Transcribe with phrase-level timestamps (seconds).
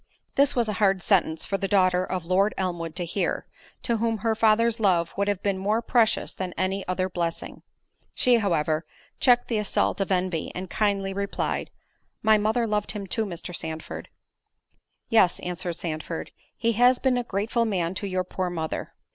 [0.33, 3.45] This was a hard sentence for the daughter of Lord Elmwood to hear,
[3.83, 8.83] to whom her father's love would have been more precious than any other blessing.—She, however,
[9.19, 11.69] checked the assault of envy, and kindly replied,
[12.23, 13.55] "My mother loved him too, Mr.
[13.55, 14.09] Sandford."
[15.09, 18.95] "Yes," answered Sandford, "he has been a grateful man to your poor mother.